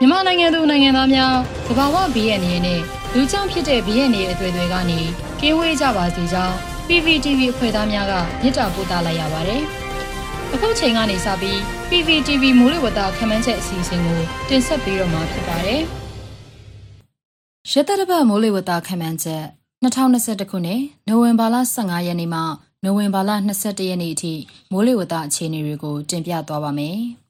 [0.00, 1.34] မြန်မာနိုင်ငံသူနိုင်ငံသားများ
[1.66, 2.80] သဘာဝဘေးရဲ့နေနဲ့
[3.14, 5.00] လူကြောင့်ဖြစ်တဲ့ဘေးရဲ့နေအသွေးတွေကနေ
[5.40, 6.54] ကင်းဝေးကြပါစေကြောင်း
[6.88, 8.12] PPTV အဖွဲ့သားများက
[8.42, 9.62] မြစ်တာပို့သလိုက်ရပါတယ်။
[10.54, 11.58] အခုချိန်ကနေစပြီး
[11.90, 15.82] PPTV မိုးလေဝသခန့်မှန်းချက်အစီအစဉ်ကိုတင်ဆက်ပေးတော့မှာဖြစ်ပါတယ်။
[17.70, 19.44] ရတရပတ်မိုးလေဝသခန့်မှန်းချက်
[19.84, 22.40] 2021ခုနှစ်နိုဝင်ဘာလ15ရက်နေ့မှ
[22.84, 24.34] နိုဝင်ဘာလ22ရက်နေ့အထိ
[24.72, 26.98] မိုးလေဝသအခြေအနေတွေကိုတင်ပြသွားပါမယ်။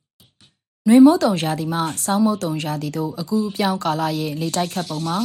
[0.89, 5.19] နှွေမုတ်တုံရာသီမှစောင်းမုတ်တုံရာသီတို့အကူအပြောင်းကာလရဲ့လေတိုက်ခတ်ပုံမှာ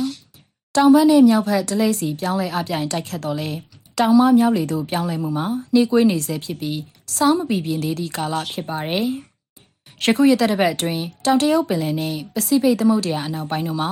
[0.75, 3.51] တောင်ဘက်နဲ့မြောက်ဘက်တလိပ်စီပြောင်းလဲအပြိုင်တိုက်ခတ်တော်လဲ
[3.99, 6.79] တောင်မမြောက်လေတို့ပြောင်းလဲမှုမှာနှေးကွေးနေစေဖြစ်ပြီး
[7.15, 9.07] စောင်းမပီပြင်းသေးသည့်ကာလဖြစ်ပါတယ်။
[10.03, 13.91] ယခုရက်သက်တစ်ပတ်အတွင်းတောင်တရုတ်ပင်လယ်နဲ့ပစိဖိတ်သမုဒ္ဒရာအနောက်ပိုင်းတို့မှာ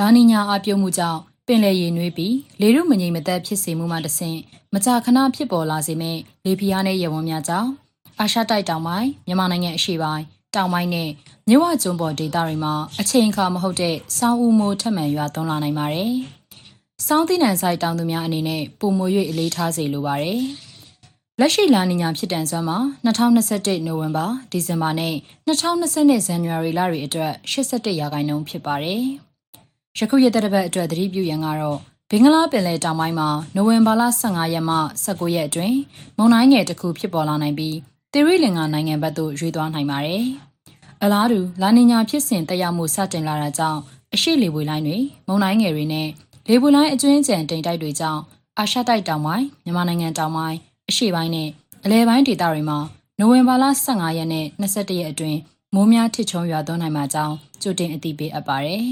[0.00, 4.38] လာနီညာအပြုံမှုကြောင့်ပင်လယ်ရေနွေးပြီးလေရုမငြိမ်မသက်ဖြစ်စေမှုမှတဆင့်
[4.74, 7.70] မကြာခဏဖြစ်ပေါ်လာစေမဲ့လေပြင်းနဲ့ရေဝန်းများကြောင့်
[8.20, 11.08] အာရှတိုက်တောင်ပိုင်းမြန်မာနိုင်ငံအရှေ့ပိုင်း တောင်ပိုင်းနဲ့
[11.48, 16.12] မြဝကျွန်းပေါ်ဒေသတွေမှာအချိန်အခါမဟုတ်တဲ့စောင်းဦးမိုးထက်မှန်ရွာသွန်းလာနိုင်ပါတယ်။
[17.06, 20.40] စောင်းသီးနှံဆိုင်တောင်သူများအနေနဲ့ပုံမွေ၍အလေးထားစေလိုပါတယ်။
[21.40, 25.14] လက်ရှိလာနီညာဖြစ်တန်စွမ်းမှာ2021နိုဝင်ဘာဒီဇင်ဘာနဲ့
[25.46, 29.02] 2020ဇန်နဝါရီလတွေအတွက်81ရာခိုင်နှုန်းဖြစ်ပါတယ်။
[29.98, 31.78] ယခုရက်သက်ပတ်အတွက်သတိပြုရန်ကတော့
[32.10, 35.76] ဘင်္ဂလားပင်လယ်တောင်ပိုင်းမှာနိုဝင်ဘာလ15ရက်မှ19ရက်အတွင်း
[36.16, 37.76] မုန်တိုင်းငယ်တစ်ခုဖြစ်ပေါ်လာနိုင်ပြီး
[38.12, 40.24] သီရိလင်္ကာနိုင်ငံဘက်သို့ရွေ့သွားနိုင်ပါတယ်။
[41.04, 43.80] အလားတူလာနီညာဖြစ်စဉ်တက်ရောက်မှုစတင်လာတာကြောင့်
[44.14, 46.08] အရှိလေပွေလိုင်းတွေမုန်တိုင်းငယ်တွေနဲ့
[46.48, 48.20] လေပွေလိုင်းအကျွင်းကျန်တိမ်တိုက်တွေကြောင့်
[48.58, 50.56] အာရှတိုက်တောင်ပိုင်းမြန်မာနိုင်ငံတောင်ပိုင်း
[50.88, 51.48] အရှေ့ပိုင်းနဲ့
[51.84, 52.78] အလဲပိုင်းဒေသတွေမှာ
[53.18, 55.38] နိုဝင်ဘာလ15ရက်နဲ့21ရက်အတွင်း
[55.74, 58.86] မိုးများထစ်ချုံရွာသွန်းနိုင်မှာကြောင်းကြိုတင်အသိပေးအပ်ပါတယ်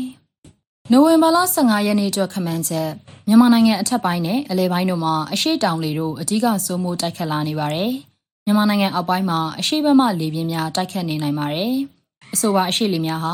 [0.92, 2.88] ။နိုဝင်ဘာလ15ရက်နေ့အတွက်ခမန်းချက်
[3.28, 7.92] မြန်မာနိုင်ငံအထက်ပိုင်းနဲ့အလဲပိုင်းတို့မှာအရှိတောင်လေတို့အကြီးကစိုးမိုးတိုက်ခတ်လာနေပါတယ်။
[8.44, 11.74] မြန်မာနိုင်ငံအောက်ပိုင်းမှာအရှိဘက်မှလေပြင်းများတိုက်ခတ်နေနိုင်ပါတယ်။
[12.34, 13.32] အဆိုပါအရှိလေများဟာ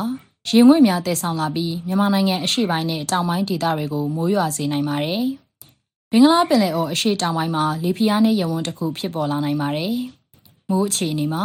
[0.49, 5.23] ရေငွေ့များတည်ဆောင်လာပြီးမြန်မာနိုင်ငံအရှိပိုင်းနဲ့တောင်ပိုင်းဒေသတွေကိုမိုးရွာစေနိုင်ပါတယ်။
[6.11, 9.95] ဘင်္ဂလားပင်လယ်အော်အရှိတောင်ပိုင်းမှာလေပြင်းနဲ့ရေဝန်းတစ်ခုဖြစ်ပေါ်လာနိုင်ပါတယ်။
[10.69, 11.43] မိုးအခြေအနေမှာ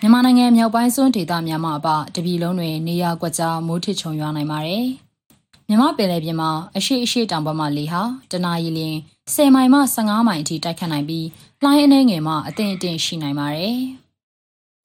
[0.00, 4.86] မြန်မာနိုင်ငံမြောက်ပိုင်းစွန်းဒေသများမှာအပတပြည်လုံးတွင်နေရာကွက်ကြားမိုးထစ်ချုံရွာနိုင်ပါတယ်။
[5.68, 8.80] မြမပင်လယ်ပြင်မှာအရှိအရှိတောင်ဘက်မှလေဟာတနအီလ
[9.24, 11.26] 10မိုင်မှ15မိုင်အထိတိုက်ခတ်နိုင်ပြီး
[11.62, 13.78] လှိုင်းအနှဲငယ်မှအသင့်အင့်ရှိနိုင်ပါတယ်။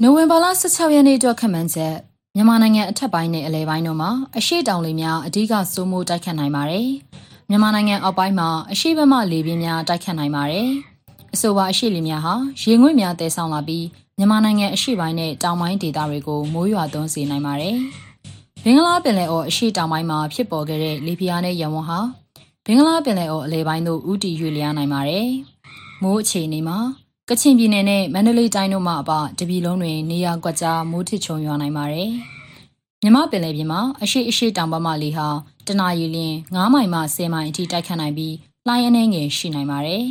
[0.01, 1.95] နိုဝင်ဘာလ16ရက်နေ့အတွက်ခန့်မှန်းချက်
[2.35, 6.89] မြန်မာနိုင်ငံအထက်ပိုင်းနဲ့အလဲပိုင်းတို့မှာအရှိတောင်လေများအဓိကစိုးမိုးတိုက်ခတ်နိုင်ပါတယ်။
[7.49, 10.69] မြန်မာနိုင်ငံအောက်ပိုင်းမှာအရှိဘက်မှလေပြင်းများတိုက်ခတ်နိုင်ပါတယ်။
[11.33, 12.33] အဆိုပါအရှိလေများဟာ
[12.63, 13.85] ရေငွေ့များတည်ဆောင်လာပြီး
[14.17, 17.75] မြန်မာနိုင်ငံအရှိပိုင်းနဲ့တောင်ပိုင်းဒေသတွေကိုမိုးရွာသွန်းစေနိုင်ပါတယ်။
[18.63, 21.99] ဘင်္ဂလားပင်လယ်အော်အရှိတောင်ပိုင်းမှာဖြစ်ပေါ်ခဲ့တဲ့လေပြင်းနဲ့ရဝန်းဟာ
[22.65, 25.27] ဘင်္ဂလားပင်လယ်အော်အလဲပိုင်းသို့ဥတီရွေ့လျားနိုင်ပါတယ်။
[26.01, 26.77] မိုးအခြေအနေမှာ
[27.29, 32.09] ကချင်ပြည်နယ်နဲ့မန္တလေးတိုင်းတို့မှာအပတပြည်လုံးတွင်နေရာကွက်ကြားမိုးထစ်ချုံရွာနိုင်ပါတယ်။
[33.01, 35.27] မြမပင်လယ်ပြင်မှာအရှိအရှိတောင်ဘက်မှလေဟာ
[35.67, 36.17] တနအီလ
[36.49, 38.35] 9မိုင်မှ10မိုင်အထိတိုက်ခတ်နိုင်ပြီး
[38.67, 40.05] လှိုင်းအနှဲငယ်ရှိနိုင်ပါတယ်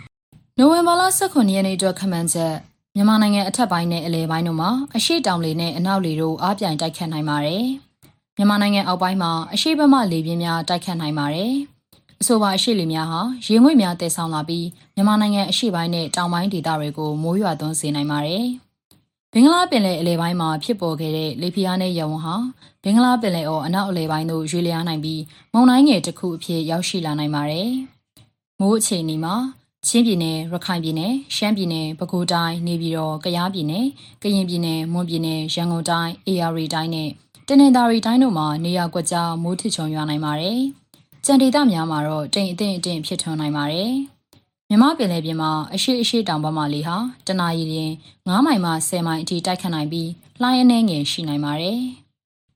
[0.58, 2.54] ။နိုဝင်ဘာလ18ရက်နေ့အတွက်ခန့်မှန်းချက်
[2.94, 7.64] မြန်မာနိုင်ငံအထက်ပိုင်းနဲ့အလဲပိုင်းတို့မှာအရှိတောင်လေနဲ့အနောက်လေတို့အားပြိုင်တိုက်ခတ်နိုင်ပါတယ်။
[8.36, 11.52] မြန်မာနိုင်ငံအောက်ပိုင်းမှာအရှိဘက်မှလေပြင်းများတိုက်ခတ်နိုင်ပါတယ်။
[12.22, 18.44] အဆိုပါအရှိလေများဟာရေငွေ့များတည်ဆောင်လာပြီးမြန်မာနိုင်ငံအရှိပိုင်းနဲ့တောင်ပိုင်းဒေသတွေကိုမိုးရွာသွန်းစေနိုင်ပါတယ်။
[19.32, 22.36] ဘင်္ဂလားပင်လယ်အလယ်ပိုင်းမှာဖြစ်ပေါ်ခဲ့တဲ့လေပြင်းနဲ့ရဝန်းဟာ
[22.82, 25.22] ဘင်္ဂလားပင်လယ်အော်အနောက်အလယ်ပိုင်းသို့ရွေ့လျားနိုင်ပြီး
[25.52, 27.70] မုန်တိုင်းငယ်တစ်ခုအဖြစ်ရောက်ရှိလာနိုင်ပါတယ်။
[28.60, 29.34] မိုးအခြေအနေမှာ
[29.86, 33.86] ချင်းပြည်နယ်ရခိုင်ပြည်နယ်ရှမ်းပြည်နယ်ပဲခူးတိုင်းနေပြည်တော်ကယားပြည်နယ်
[34.22, 37.10] ကရင်ပြည်နယ်မွန်ပြည်နယ်ရန်ကုန်တိုင်း AR တိုင်းနဲ့
[37.48, 40.60] တနင်္သာရီတိုင်းတို့မှာနေရာကွက်ကြားမိုးထစ်ချုံရွာနိုင်ပါတယ်။
[41.26, 43.92] ကြံဒေသများမှာတော့တိမ်အထင်အထင်ဖြစ်ထွန်းနိုင်ပါတယ်။
[44.68, 46.96] မြမပင်လယ်ပြင်မှာအရှိအရှိတောင်ဘက်မှလေဟာ
[47.26, 47.74] တနအီလ
[48.26, 51.80] 9မိုင်မှ10မိုင်အထိတိုက်ခတ်နိုင်ပြီးလှိုင်းအနှဲငယ်ရှိနိုင်ပါတယ်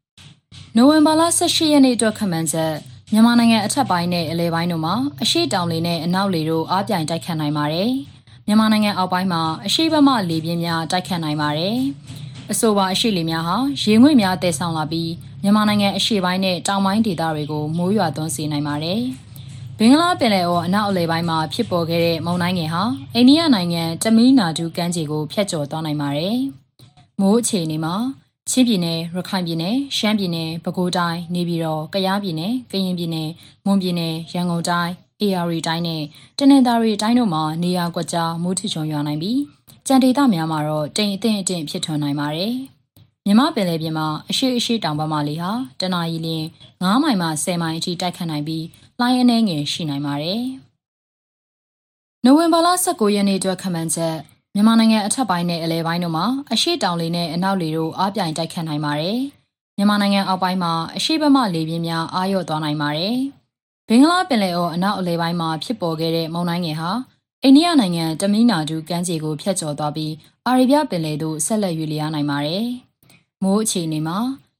[0.76, 2.72] ။နိုဝင်ဘာလ18ရက်နေ့အတွက်ခန့်မှန်းချက်
[3.12, 7.91] မြန်မာနိုင်ငံအထက်ပိုင်းနဲ့အလဲပိုင်းတို့မှာအရှိတောင်လေနဲ့အနောက်လေတို့အားပြိုင်တိုက်ခတ်နိုင်ပါတယ်။
[8.47, 11.76] မြန်မာနိုင်ငံအောက်ပိုင်းမှာအရှိဘက်မှလေပြင်းများတိုက်ခတ်နိုင်ပါတယ်။
[12.53, 15.12] အဆိုပါအရှိလေများဟာရေငွေ့များတည်ဆောင်လာပြီး
[15.43, 19.00] မြန်မာနိုင်ငံအရှေ့ပိုင်းနဲ့တောင်ပိုင်းဒေသတွေကိုမိုးရွာသွန်းစေနိုင်ပါတယ်။
[19.79, 22.82] ဘင်္ဂလားပင်လယ်အော်အနောက်အလယ်ပိုင်းမှာဖြစ်ပေါ်ခဲ့တဲ့မုန်တိုင်းငယ်ဟာ
[23.15, 26.37] အိန္ဒိယနိုင်ငံတမီးနာဒူကမ်းခြေကိုဖျက်ကျော်သွားနိုင်ပါတယ်။
[27.20, 27.94] မိုးအခြေအနေမှာ
[28.50, 33.29] ချင်းပြည်နယ်ရခိုင်ပြည်နယ်ရှမ်းပြည်နယ်ပဲခူးတိုင်းနေပြည်တော်ကယားပြည်နယ်ကရင်ပြည်နယ်
[33.65, 34.93] မွန်ပြည်နယ်ရန်ကုန်တိုင်း
[35.23, 36.03] AR တိုင်းနဲ့
[36.38, 39.38] တနင်္သာရီတိုင်းတို့မှာနေရာကွက်ကြားမိုးထချုံရွာနိုင်ပြီး
[39.88, 42.55] ကြံဒေသများမှာတော့တိမ်အထင်အထင်ဖြစ်ထွန်းနိုင်ပါတယ်။
[43.27, 45.50] မြမပင်လယ်ပြင်မှာအရှိအရှိတောင်ဘက်မှလေဟာ
[45.81, 46.29] တနအီလ
[46.71, 48.65] 9မိုင်မှ10မိုင်အထိတိုက်ခတ်နိုင်ပြီး
[48.99, 50.43] လှိုင်းအနှဲငယ်ရှိနိုင်ပါတယ်။
[52.25, 54.17] နိုဝင်ဘာလ19ရက်နေ့အတွက်ခန့်မှန်းချက်
[54.55, 59.19] မြန်မာနိုင်ငံအထက်ပိုင်းနဲ့အလဲပိုင်းတို့မှာအရှိတောင်လေနဲ့အနောက်လေတို့အားပြိုင်တိုက်ခတ်နိုင်ပါတယ်။
[59.77, 63.17] မြန်မာနိုင်ငံအောက်ပိုင်းမှာအရှိတ်ဘက်မှလေပြင်းများအာရုံသွားနိုင်ပါတယ်။
[63.89, 66.91] ဘင်္ဂလားပင်လယ်အော်အနောက်အလယ်ပိုင်းမှာဖြစ်ပေါ်ခဲ့တဲ့မုန်တိုင်းငယ်ဟာ
[67.48, 70.12] အိန္ဒိယနိုင်ငံတမီနာဒူကမ်းခြေကိုဖြတ်ကျော်သွားပြီး
[70.46, 72.66] အာရေဗျပင်လယ်သို့ဆက်လက်ရွေ့လျားနိုင်ပါတယ်။
[73.43, 74.19] မိုးအခြေအနေမှာ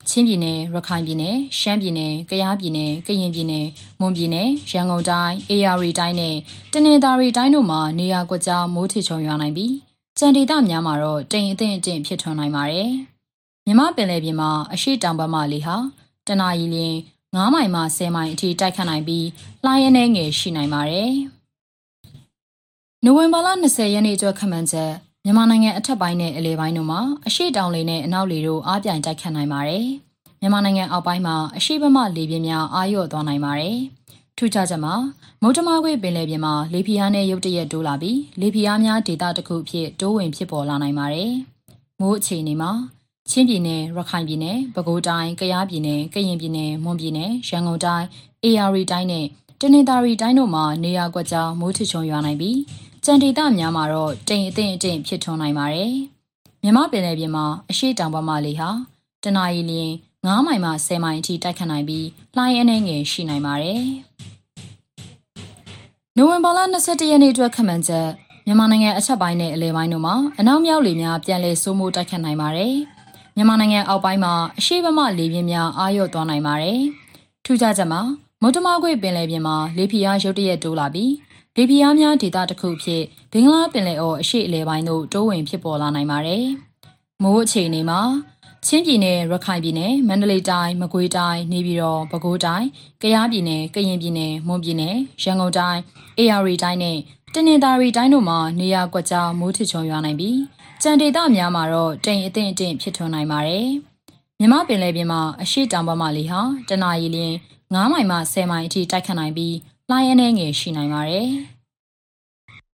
[0.09, 3.67] ချင်းပြည်နယ်ရခိုင်ပြည်နယ်ရှမ်းပြည်နယ်ကယားပြည်နယ်ကရင်ပြည်နယ်
[4.01, 6.37] မွန်ပြည်နယ်ရန်ကုန်တိုင်းအေရရီတိုင်းနဲ့
[6.73, 9.75] တနင်္သာရီတိုင်းတို့မှာနေရာကွက်ကြားမိုးထစ်ချုံရွာနိုင်ပြီး
[10.19, 12.91] ကြံဒေသများမှာတော့တိမ်အထင်အထင်ဖြစ်ထွန်းနိုင်ပါတယ်။
[13.67, 15.77] မြမပင်လယ်ပြင်မှာအရှိတောင်ဘက်မှလေဟာ
[16.27, 16.97] တနအီလရင်
[17.35, 19.27] 9မိုင်မှ10မိုင်အထိတိုက်ခတ်နိုင်ပြီး
[19.65, 21.13] လှိုင်းအနေငယ်ရှိနိုင်ပါတယ်။
[23.09, 24.93] နိုဝင်ဘာလ20ရက်နေ့ကျော်ခန့်မှန်းချက်
[25.25, 29.87] မြန်မာနိုင်ငံအထက်ပိုင်းနဲ့အလယ်ပိုင်းတို့မှာအရှိတောင်လေနဲ့အနောက်လေတို့အားပြိုင်တိုက်ခတ်နိုင်ပါတယ်။
[30.41, 33.77] မြန်မာနိုင်ငံအောက်ပိုင်းမှာအရှိဘက်မှလေပြင်းများအာရုံသွားနိုင်ပါတယ်။
[34.37, 34.95] ထူးခြားချက်မှာ
[35.43, 41.33] မုတ်တမခွေပင်လယ်ပြင်မှာလေပြင်းအားနဲ့ရုတ်တရက်တိုးလာပြီးလေပြင်းအားများဒေသတစ်ခုဖြစ်တိုးဝင်ဖြစ်ပေါ်လာနိုင်ပါတယ်။
[42.01, 42.71] မိုးအခြေအနေမှာ
[43.31, 48.07] ချင်းပြည်နယ်ရခိုင်ပြည်နယ်ပဲခူးတိုင်းကယားပြည်နယ်ကရင်ပြည်နယ်မွန်ပြည်နယ်ရန်ကုန်တိုင်း
[48.43, 49.27] အေရီတိုင်းနဲ့
[49.61, 52.59] တနင်္သာရီတိုင်းတို့မှာနေရာကွက်ကြားမိုးထချုံရွာနိုင်ပြီး
[53.09, 55.93] ကြံဒေသများမှာတော့တိမ်အထင်အထင်ဖြစ်ထွန်းနိုင်ပါတယ်။
[56.63, 58.69] မြမပင်လယ်ပြင်မှာအရှိတောင်ဘက်မှလေဟာ
[59.23, 59.93] တနအီလရင်
[60.25, 62.07] 9မိုင်မှ10မိုင်အထိတိုက်ခတ်နိုင်ပြီး
[62.37, 63.83] လှိုင်းအနေငယ်ရှိနိုင်ပါတယ်။
[66.17, 68.09] နိုဝင်ဘာလ22ရက်နေ့အတွက်ခန့်မှန်းချက်
[68.47, 72.75] မြန်မာနိုင်ငံအချက်ပိုင်းနဲ့အလဲပိုင်းတို့မှာအနောက်မြောက်လေများပြန်လည်စိုးမိုးတိုက်ခတ်နိုင်ပါတယ်။
[73.37, 76.81] မြန်မာနိုင်ငံအောက်ပိုင်းမှာအရှိဘမလေပြင်းများအာရုံသွားနိုင်ပါတယ်။
[77.45, 78.01] ထူးခြားချက်မှာ
[78.43, 81.13] မုတ်တမခွေပင်လယ်ပြင်မှာလေပြင်းအားရုတ်တရက်တိုးလာပြီး
[81.59, 86.45] လေပြင်းအားများဒေသတစ်ခုဖြစ်ဘင်္ဂလားပင်လယ်အော်အရှိအလဲပိုင်းသို့တိုးဝင်ဖြစ်ပေါ်လာနိုင်ပါတယ်။
[87.23, 88.01] မိုးအခြေအနေမှာ
[88.67, 92.67] ချင်းပြည်နယ်ရခိုင်ပြည်နယ်မန္တလေးတိုင်းမကွေးတိုင်းနေပြည်တော်ပဲခူးတိုင်း
[93.03, 95.81] ကယားပြည်နယ်ကရင်ပြည်နယ်မွန်ပြည်နယ်ရန်ကုန်တိုင်း
[96.19, 96.99] အေရီတိုင်းနဲ့
[97.35, 100.39] တနင်္သာရီတိုင်းတို့မှာနေရာကွက်ကြားမိုးထချုံရွာနိုင်ပြီး
[100.83, 103.69] ကြံဒေသများမှာတော့တိမ်အထင်အထင်ဖြစ်ထွန်းနိုင်ပါတယ်။
[104.41, 107.35] မြမပင်လယ်ပြင်မှာအရှိတောင်ဘက်မှလေဟာတနအီလရင်
[107.73, 109.55] 9မိုင်မှ10မိုင်အထိတိုက်ခတ်နိုင်ပြီး
[109.91, 111.29] လှိုင်းအနေငယ်ရှိနိုင်ပါတယ်။